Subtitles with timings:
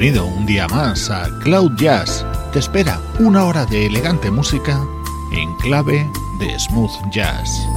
[0.00, 2.24] Bienvenido un día más a Cloud Jazz.
[2.52, 4.86] Te espera una hora de elegante música
[5.32, 7.67] en clave de smooth jazz.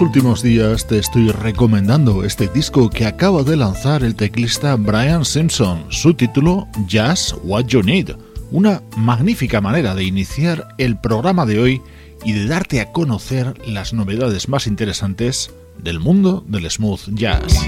[0.00, 5.26] Los últimos días te estoy recomendando este disco que acaba de lanzar el teclista Brian
[5.26, 8.12] Simpson, su título Jazz What You Need,
[8.50, 11.82] una magnífica manera de iniciar el programa de hoy
[12.24, 17.60] y de darte a conocer las novedades más interesantes del mundo del smooth jazz.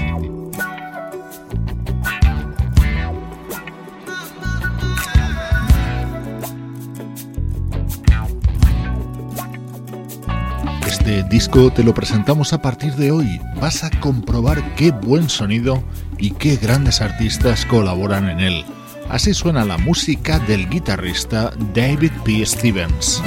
[11.13, 13.39] Este disco te lo presentamos a partir de hoy.
[13.61, 15.83] Vas a comprobar qué buen sonido
[16.17, 18.65] y qué grandes artistas colaboran en él.
[19.09, 22.43] Así suena la música del guitarrista David P.
[22.43, 23.21] Stevens.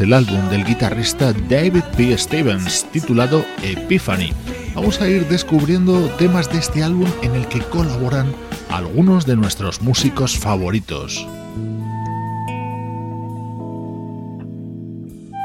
[0.00, 2.16] El álbum del guitarrista David P.
[2.16, 4.32] Stevens, titulado Epiphany.
[4.74, 8.32] Vamos a ir descubriendo temas de este álbum en el que colaboran
[8.70, 11.26] algunos de nuestros músicos favoritos.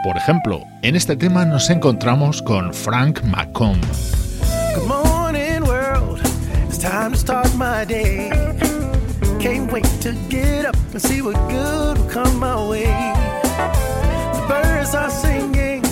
[0.04, 3.24] Por ejemplo, en este tema nos encontramos con Frank
[7.86, 8.30] day.
[9.40, 11.36] Can't wait to get up see what
[12.10, 13.23] come my way.
[14.48, 15.84] Birds are singing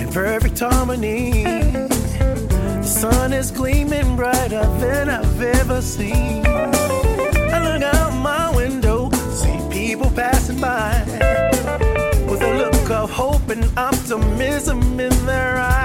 [0.00, 1.44] in perfect harmony.
[1.44, 6.46] The sun is gleaming brighter than I've ever seen.
[6.46, 11.02] I look out my window, see people passing by
[12.28, 15.79] with a look of hope and optimism in their eyes.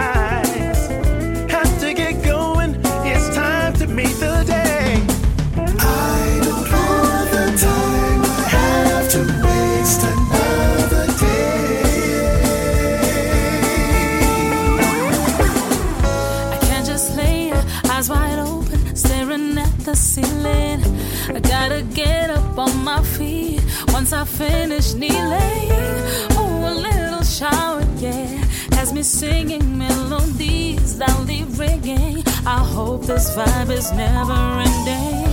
[29.26, 32.24] Singing melodies loudly ringing.
[32.58, 35.26] I hope this vibe is never ending.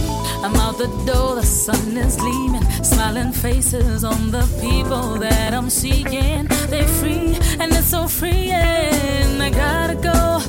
[0.45, 2.67] I'm out the door, the sun is gleaming.
[2.83, 6.47] Smiling faces on the people that I'm seeking.
[6.71, 9.41] They're free and it's so freeing.
[9.47, 10.42] I gotta go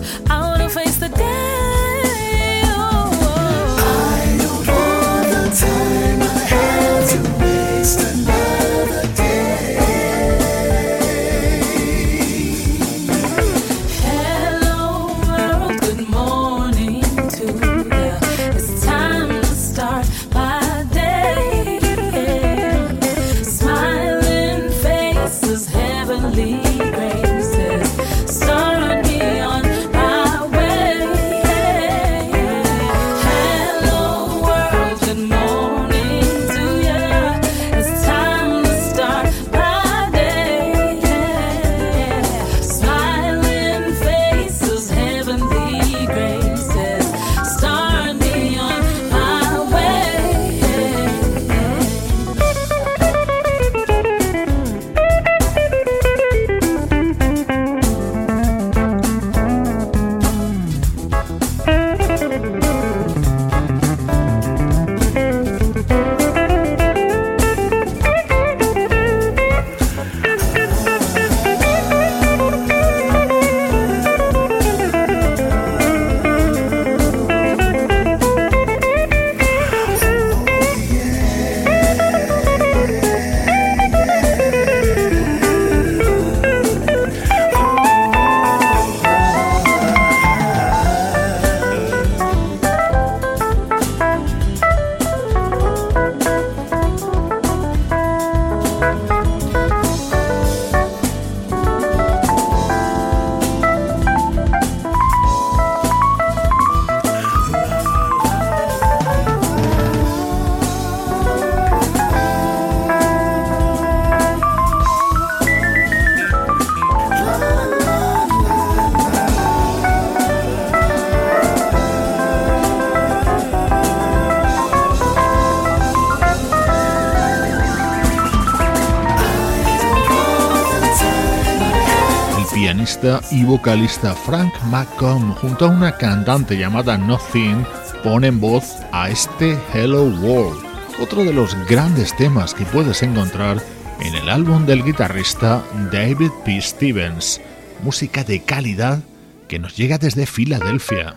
[133.33, 137.65] y vocalista Frank McComb junto a una cantante llamada Nothing
[138.03, 140.63] ponen voz a este Hello World,
[141.01, 143.57] otro de los grandes temas que puedes encontrar
[144.01, 146.61] en el álbum del guitarrista David P.
[146.61, 147.41] Stevens,
[147.81, 148.99] música de calidad
[149.47, 151.15] que nos llega desde Filadelfia.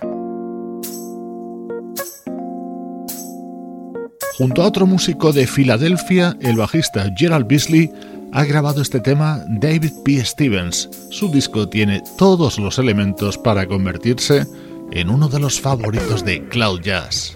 [4.39, 7.91] Junto a otro músico de Filadelfia, el bajista Gerald Beasley
[8.33, 10.25] ha grabado este tema David P.
[10.25, 10.89] Stevens.
[11.11, 14.47] Su disco tiene todos los elementos para convertirse
[14.93, 17.35] en uno de los favoritos de Cloud Jazz.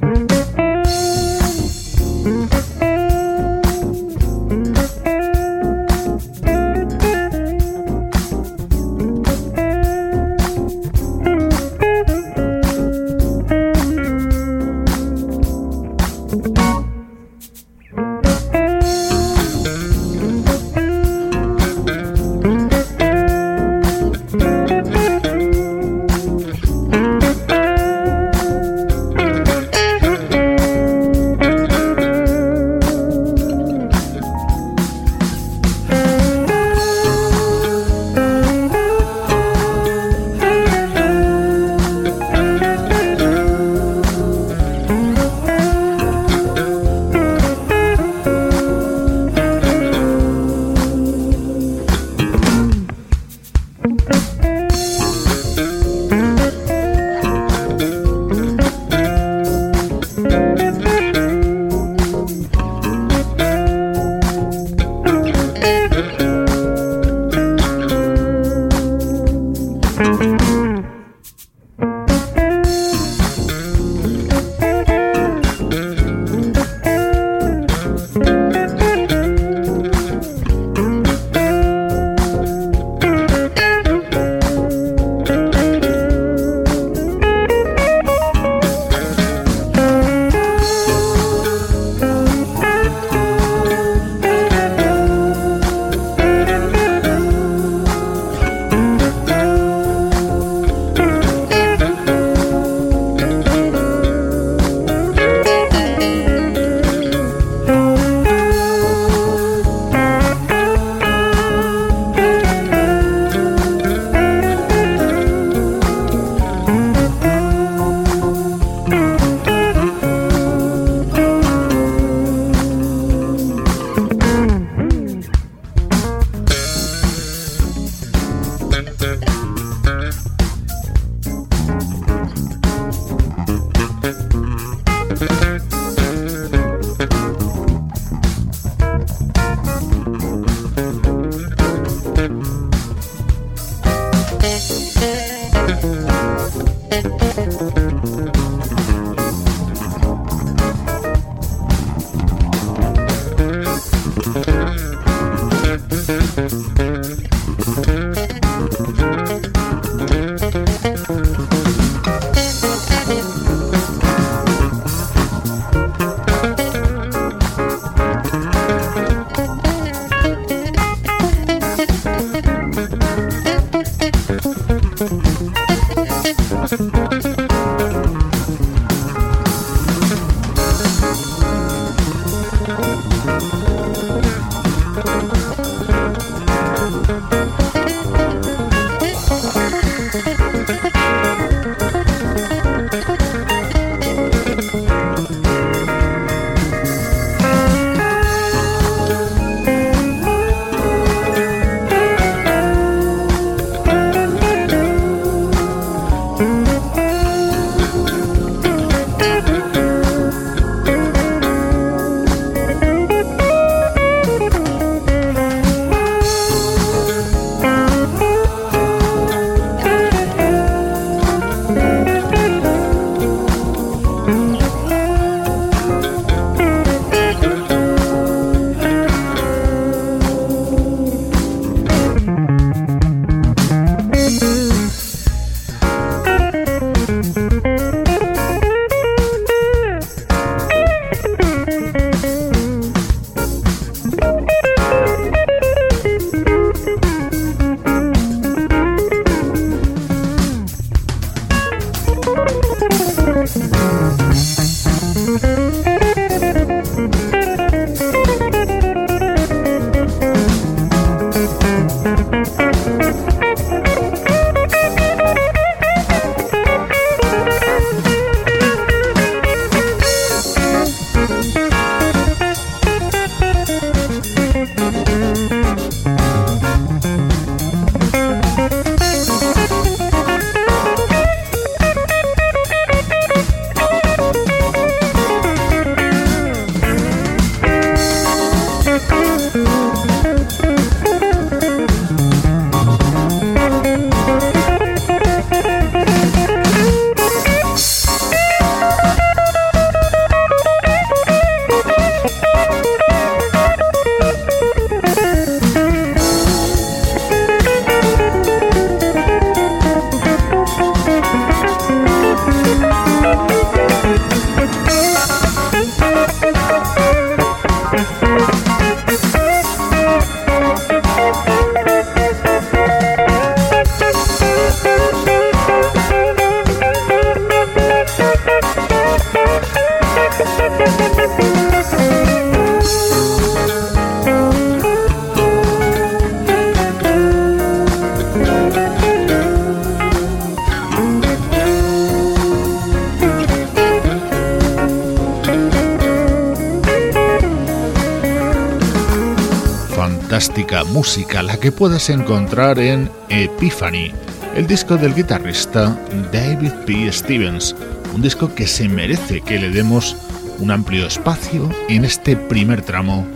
[350.00, 354.10] Fantástica música la que puedes encontrar en Epiphany,
[354.56, 355.94] el disco del guitarrista
[356.32, 357.12] David P.
[357.12, 357.76] Stevens,
[358.14, 360.16] un disco que se merece que le demos
[360.58, 363.26] un amplio espacio en este primer tramo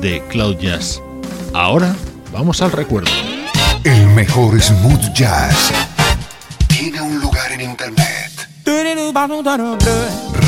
[0.00, 1.02] de Cloud Jazz.
[1.52, 1.94] Ahora
[2.32, 3.10] vamos al recuerdo.
[3.84, 5.70] El mejor smooth jazz
[6.66, 8.48] tiene un lugar en internet.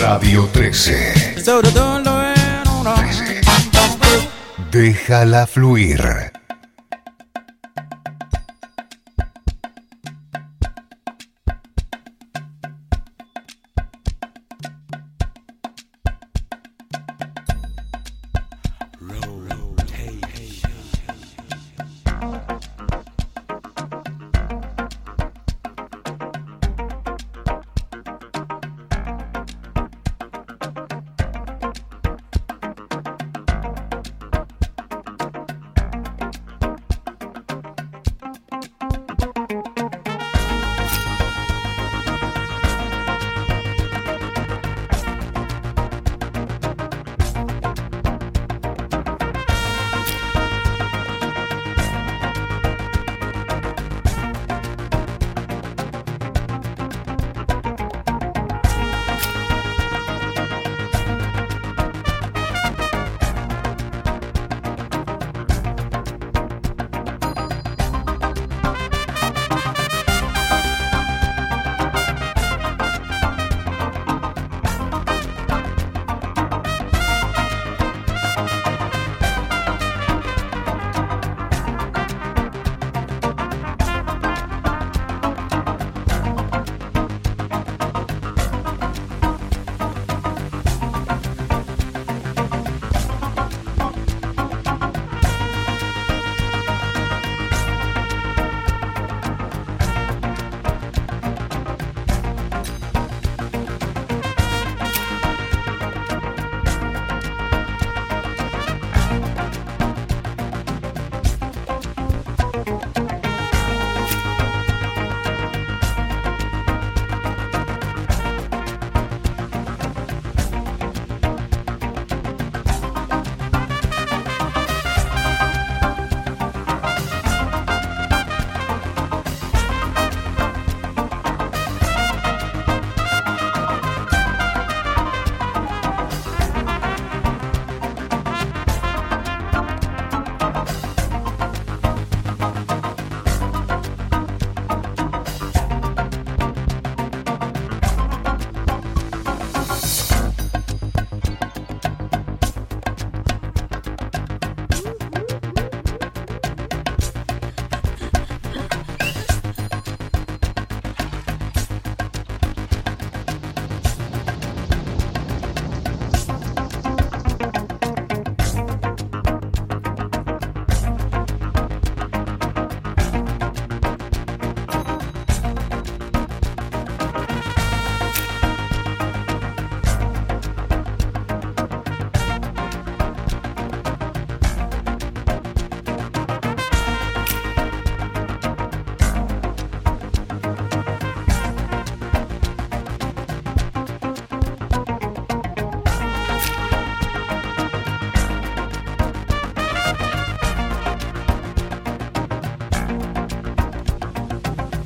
[0.01, 1.35] Radio 13.
[2.95, 3.38] 13.
[4.71, 6.38] Déjala fluir.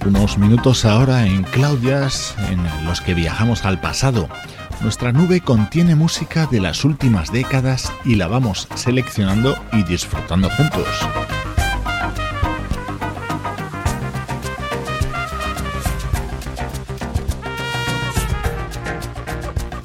[0.07, 4.29] Unos minutos ahora en Claudias en los que viajamos al pasado.
[4.81, 10.89] Nuestra nube contiene música de las últimas décadas y la vamos seleccionando y disfrutando juntos.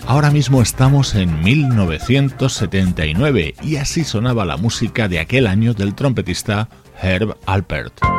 [0.07, 6.69] Ahora mismo estamos en 1979 y así sonaba la música de aquel año del trompetista
[7.01, 8.16] Herb Alpert.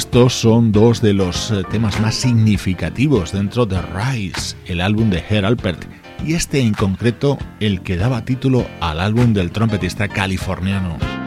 [0.00, 5.22] Estos son dos de los eh, temas más significativos dentro de Rise, el álbum de
[5.28, 5.84] Herr Alpert,
[6.24, 11.19] y este en concreto el que daba título al álbum del trompetista californiano.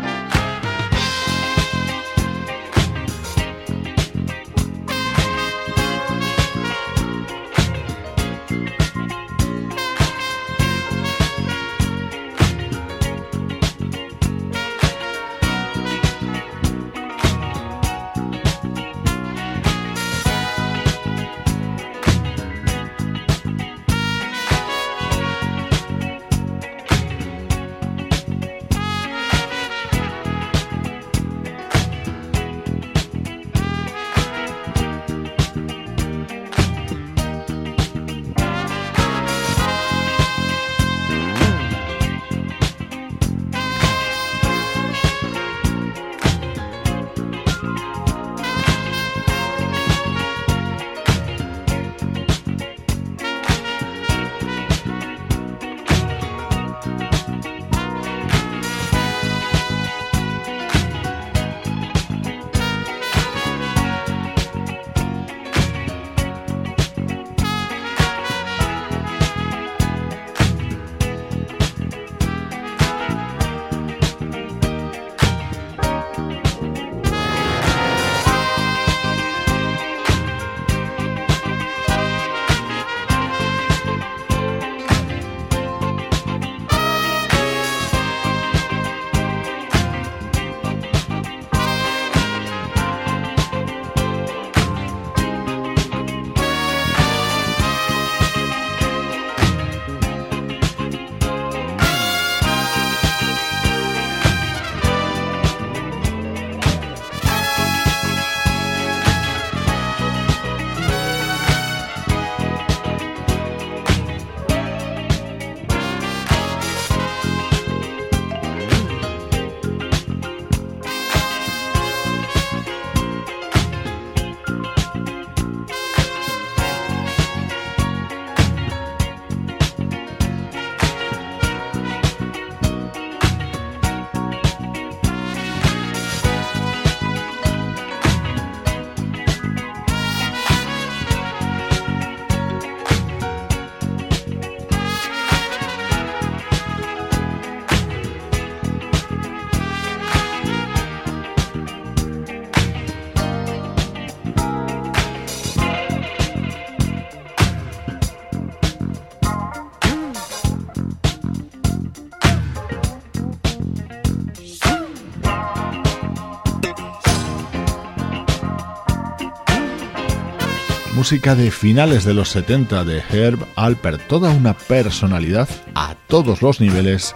[171.03, 176.61] Música de finales de los 70 de Herb Alpert, toda una personalidad a todos los
[176.61, 177.13] niveles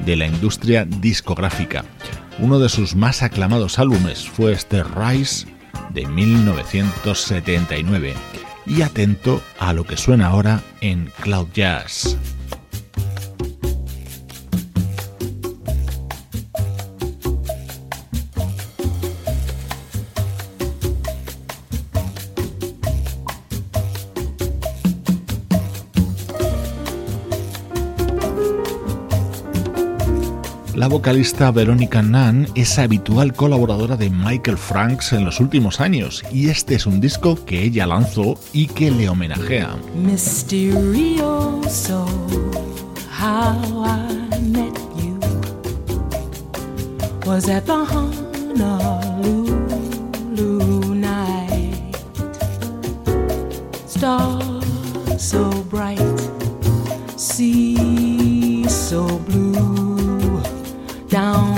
[0.00, 1.86] de la industria discográfica.
[2.38, 5.46] Uno de sus más aclamados álbumes fue este Rise
[5.88, 8.12] de 1979.
[8.66, 12.18] Y atento a lo que suena ahora en Cloud Jazz.
[30.90, 36.74] Vocalista Verónica Nunn es habitual colaboradora de Michael Franks en los últimos años y este
[36.74, 39.76] es un disco que ella lanzó y que le homenajea.
[43.20, 43.54] How
[44.96, 45.20] you
[47.24, 47.80] was at the.
[53.86, 56.00] Stars so bright,
[58.68, 59.49] so blue.
[61.20, 61.49] Down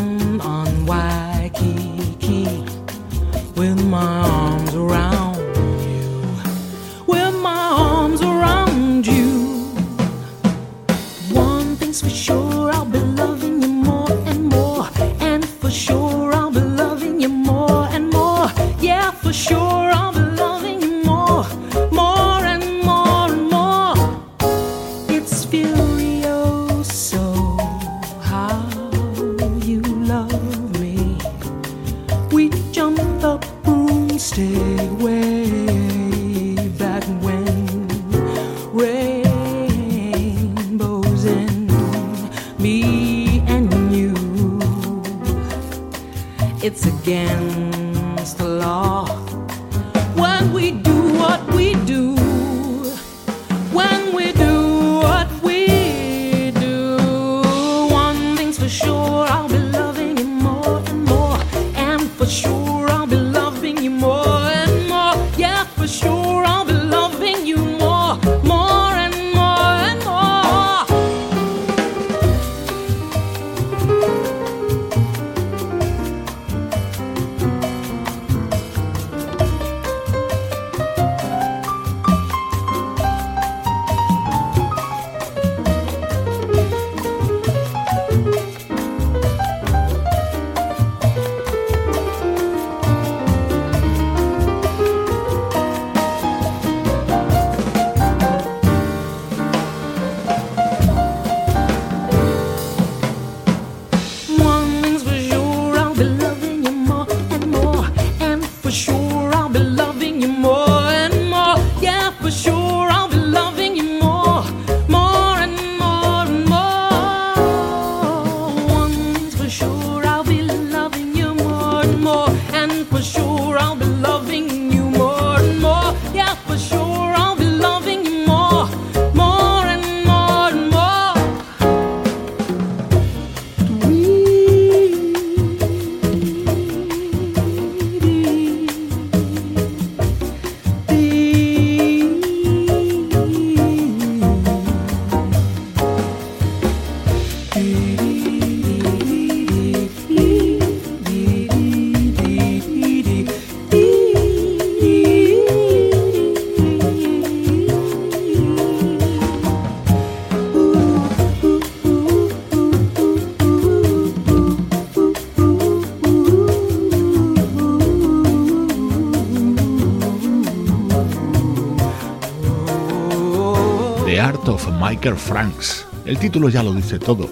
[175.11, 175.85] Franks.
[176.07, 177.29] El título ya lo dice todo.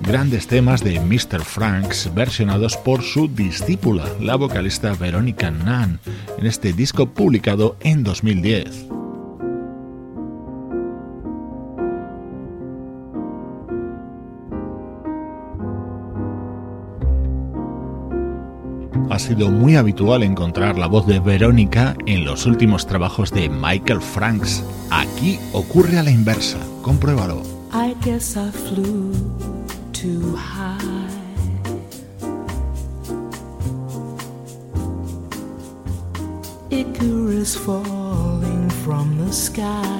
[0.00, 1.42] Grandes temas de Mr.
[1.42, 5.98] Franks versionados por su discípula, la vocalista Veronica Nunn,
[6.38, 8.86] en este disco publicado en 2010.
[19.10, 24.00] Ha sido muy habitual encontrar la voz de Verónica en los últimos trabajos de Michael
[24.00, 24.62] Franks.
[24.90, 26.58] Aquí ocurre a la inversa.
[26.82, 27.42] Compruébalo.
[27.72, 29.12] I guess I flew
[29.92, 31.08] too high.
[36.70, 39.97] Icarus falling from the sky.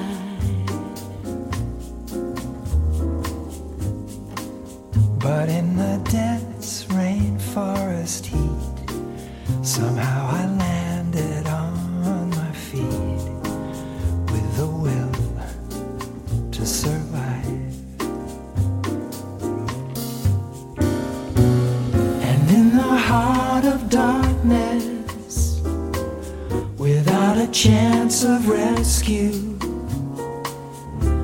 [27.47, 29.57] Chance of rescue.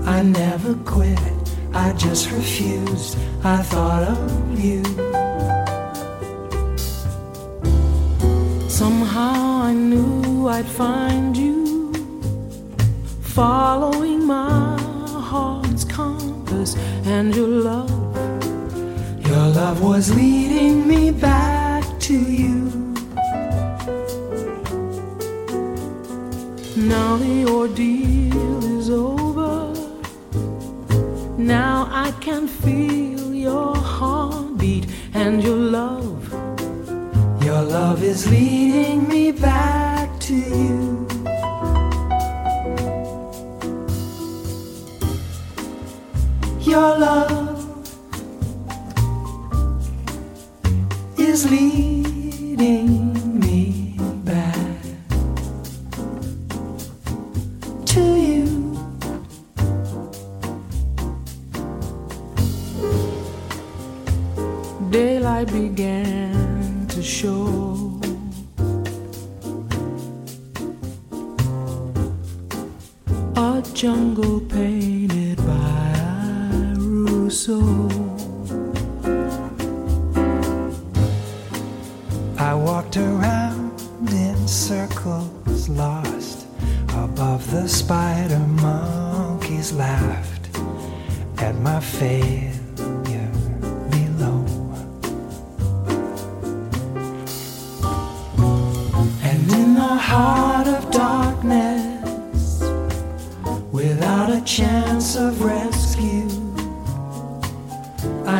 [0.06, 1.19] I never quit,
[1.73, 3.17] I just refused.
[3.43, 4.84] I thought of you.
[8.69, 11.93] Somehow I knew I'd find you
[13.21, 14.80] following my
[15.32, 16.75] heart's compass
[17.06, 17.91] and your love.
[19.28, 22.55] Your love was leading me back to you.
[27.46, 29.72] The ordeal is over.
[31.38, 36.32] Now I can feel your heartbeat and your love.
[37.44, 41.08] Your love is leading me back to you.
[46.62, 47.24] Your love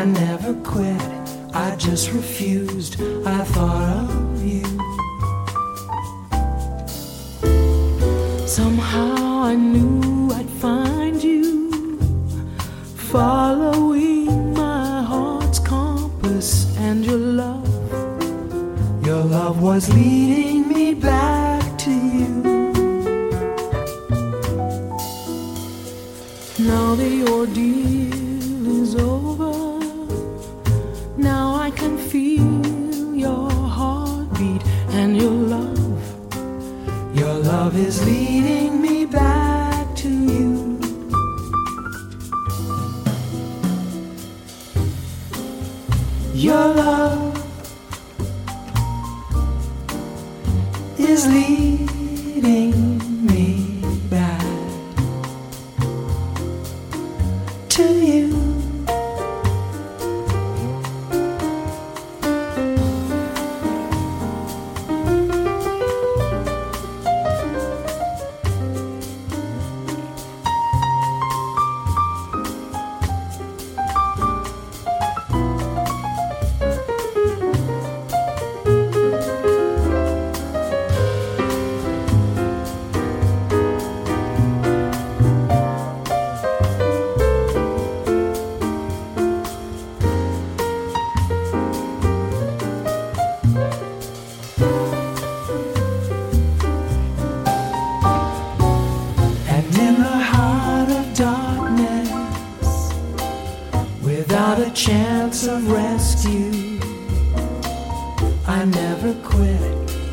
[0.06, 1.02] I never quit.
[1.52, 3.02] I just refused.
[3.26, 4.64] I thought of you.
[8.48, 9.16] Somehow
[9.52, 11.72] I knew I'd find you
[13.12, 17.68] following my heart's compass and your love.
[19.04, 20.45] Your love was leading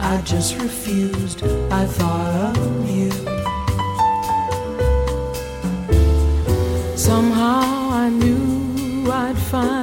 [0.05, 1.45] I just refused.
[1.71, 3.11] I thought of you.
[6.97, 7.63] Somehow
[8.05, 9.82] I knew I'd find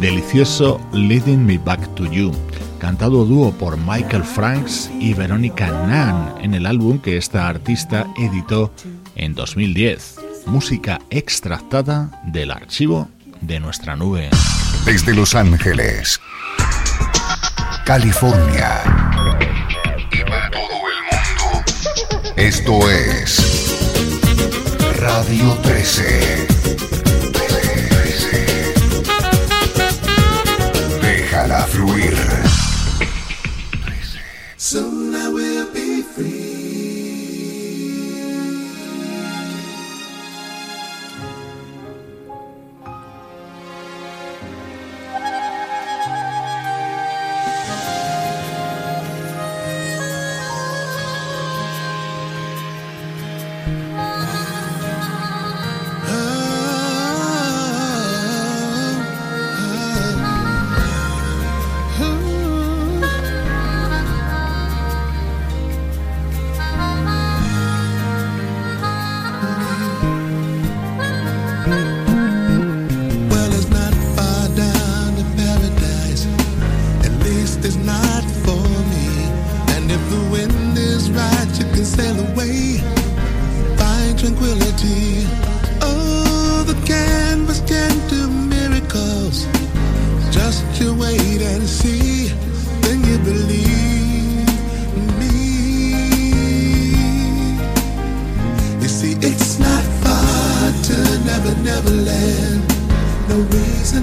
[0.00, 2.32] Delicioso Leading Me Back to You.
[2.78, 8.72] Cantado dúo por Michael Franks y Verónica Nan en el álbum que esta artista editó
[9.16, 10.20] en 2010.
[10.46, 13.08] Música extractada del archivo
[13.40, 14.30] de nuestra nube.
[14.84, 16.20] Desde Los Ángeles,
[17.84, 19.01] California
[22.42, 23.38] Esto es
[24.98, 26.46] Radio 13.
[31.00, 32.51] Déjala fluir.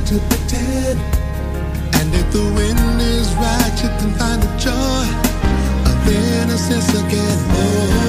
[0.09, 0.97] to the dead.
[2.01, 5.05] And if the wind is right, you can find the joy
[5.85, 7.37] of innocence again.
[7.51, 8.08] Oh.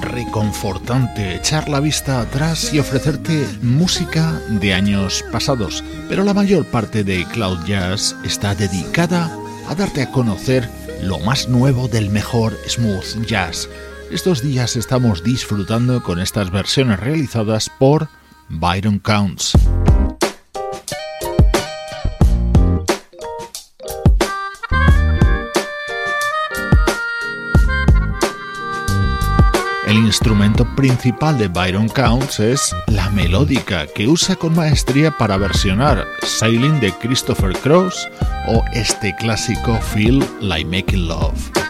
[0.00, 7.04] Reconfortante echar la vista atrás y ofrecerte música de años pasados, pero la mayor parte
[7.04, 9.36] de Cloud Jazz está dedicada
[9.68, 10.68] a darte a conocer
[11.02, 13.68] lo más nuevo del mejor smooth jazz.
[14.10, 18.08] Estos días estamos disfrutando con estas versiones realizadas por
[18.48, 19.56] Byron Counts.
[29.90, 36.06] El instrumento principal de Byron Counts es la melódica, que usa con maestría para versionar
[36.22, 38.08] Sailing de Christopher Cross
[38.46, 41.69] o este clásico Feel Like Making Love.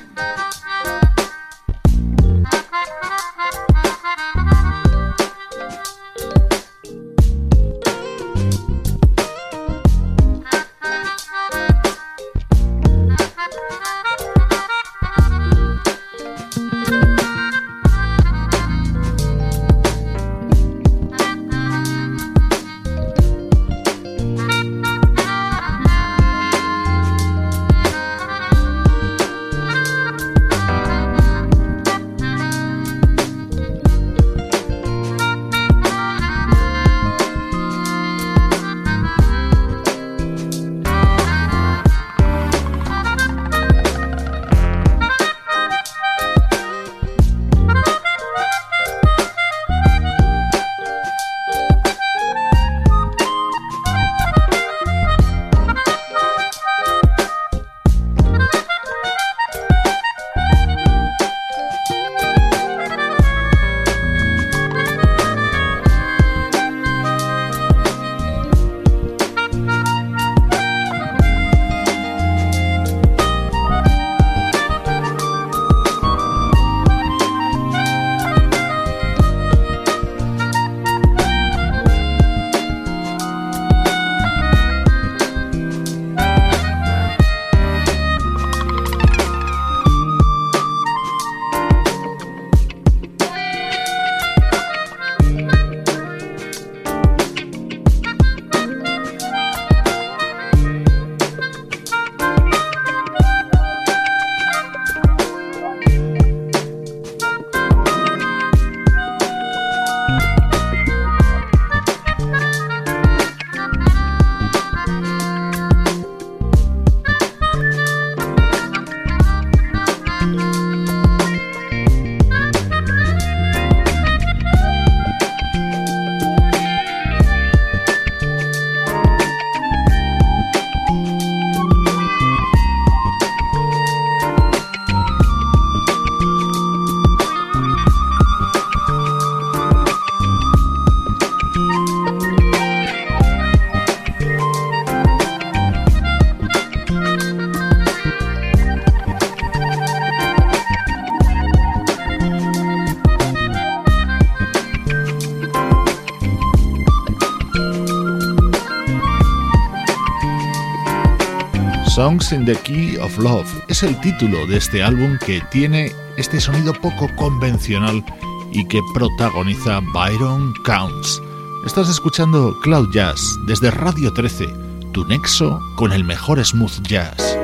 [162.33, 166.73] In the Key of Love es el título de este álbum que tiene este sonido
[166.75, 168.05] poco convencional
[168.53, 171.21] y que protagoniza Byron Counts.
[171.67, 174.47] Estás escuchando Cloud Jazz desde Radio 13,
[174.93, 177.37] tu nexo con el mejor smooth jazz.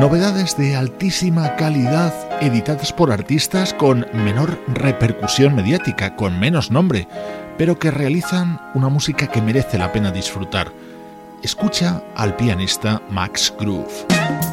[0.00, 7.06] Novedades de altísima calidad editadas por artistas con menor repercusión mediática, con menos nombre
[7.58, 10.72] pero que realizan una música que merece la pena disfrutar.
[11.42, 14.51] Escucha al pianista Max Groove.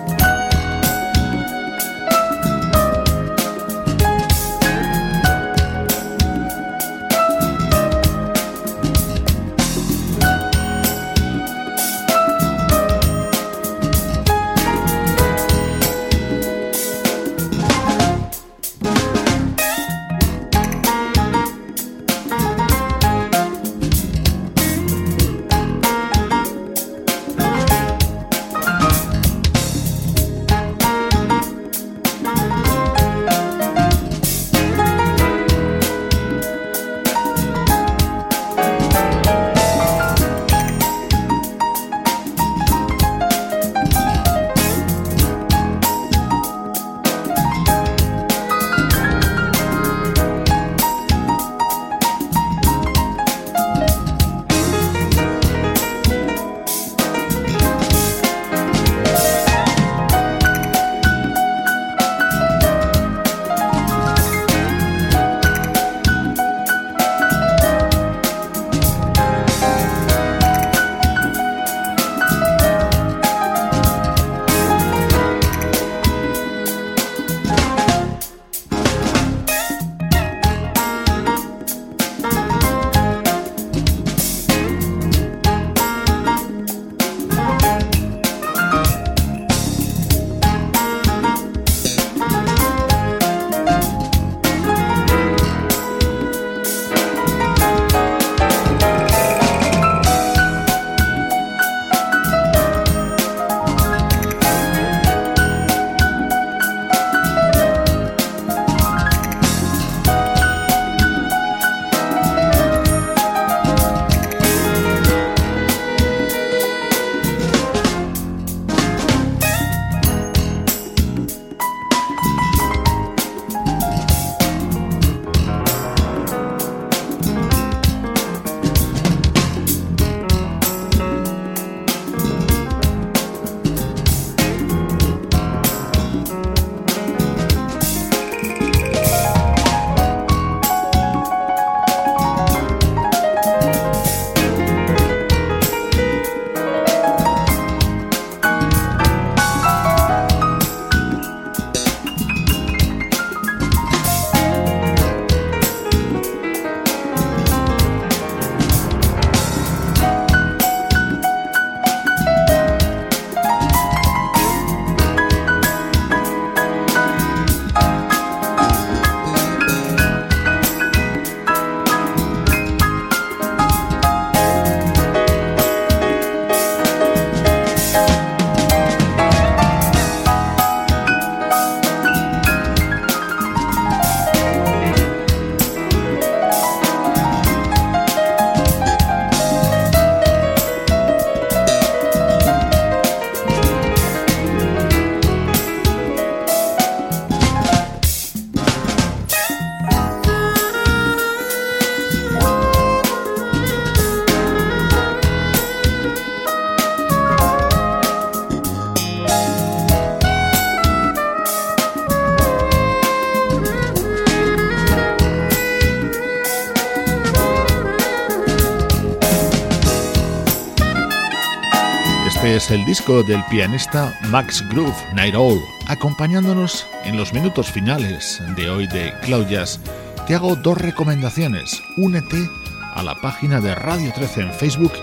[222.71, 228.85] El disco del pianista Max Groove, Night Owl, acompañándonos en los minutos finales de hoy
[228.87, 229.79] de Cloud Jazz.
[230.27, 231.81] Te hago dos recomendaciones.
[231.97, 232.47] Únete
[232.93, 234.93] a la página de Radio 13 en Facebook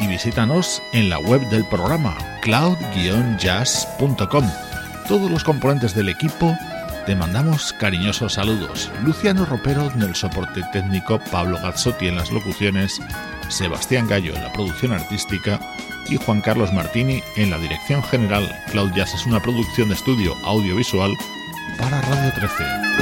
[0.00, 4.50] y visítanos en la web del programa cloud-jazz.com.
[5.06, 6.56] Todos los componentes del equipo
[7.06, 8.90] te mandamos cariñosos saludos.
[9.04, 13.00] Luciano Ropero en el soporte técnico, Pablo Gazzotti en las locuciones,
[13.48, 15.60] Sebastián Gallo en la producción artística
[16.08, 18.48] y Juan Carlos Martini en la dirección general.
[18.70, 21.16] Cloud es una producción de estudio audiovisual
[21.78, 22.92] para Radio 13.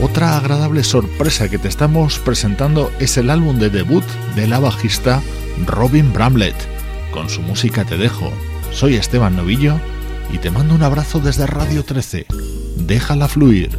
[0.00, 4.04] Otra agradable sorpresa que te estamos presentando es el álbum de debut
[4.36, 5.20] de la bajista
[5.66, 6.54] Robin Bramlett.
[7.10, 8.32] Con su música te dejo.
[8.70, 9.80] Soy Esteban Novillo
[10.32, 12.26] y te mando un abrazo desde Radio 13.
[12.76, 13.78] Déjala fluir.